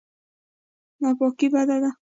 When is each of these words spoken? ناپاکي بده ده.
ناپاکي 1.01 1.47
بده 1.53 1.75
ده. 1.83 1.91